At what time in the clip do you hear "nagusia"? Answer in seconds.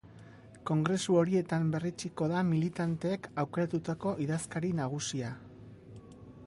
4.83-5.33